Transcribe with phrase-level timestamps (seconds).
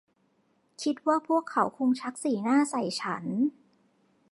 [0.81, 3.25] คิดว่าพวกเขาคงชักสีหน้าใส่ฉัน